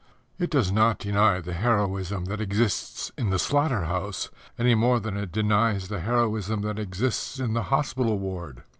[0.39, 5.15] It does not deny the heroism that exists in the slaughter house any more than
[5.15, 8.63] it denies the heroism that exists in the hospital ward.